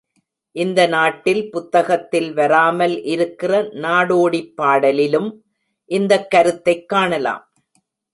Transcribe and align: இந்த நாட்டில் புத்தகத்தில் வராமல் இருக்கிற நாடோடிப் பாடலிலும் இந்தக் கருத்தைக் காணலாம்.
இந்த 0.55 0.87
நாட்டில் 0.87 1.51
புத்தகத்தில் 1.51 2.33
வராமல் 2.33 3.03
இருக்கிற 3.03 3.61
நாடோடிப் 3.61 4.53
பாடலிலும் 4.61 5.29
இந்தக் 5.85 6.29
கருத்தைக் 6.29 6.89
காணலாம். 6.89 7.53